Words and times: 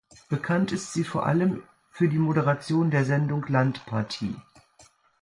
Bekannt 0.29 0.71
ist 0.71 0.93
sie 0.93 1.03
vor 1.03 1.27
allem 1.27 1.61
für 1.91 2.07
die 2.09 2.17
Moderation 2.17 2.89
der 2.89 3.05
Sendung 3.05 3.45
"Landpartie". 3.47 4.35